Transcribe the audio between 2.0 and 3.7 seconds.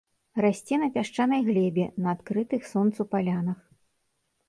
на адкрытых сонцу палянах.